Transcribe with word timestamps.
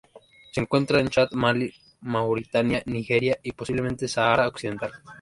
Se 0.49 0.59
encuentra 0.59 0.99
en 0.99 1.09
Chad 1.09 1.29
Malí 1.33 1.71
Mauritania 1.99 2.81
Nigeria 2.87 3.37
y, 3.43 3.51
posiblemente, 3.51 4.07
Sahara 4.07 4.47
Occidental. 4.47 4.91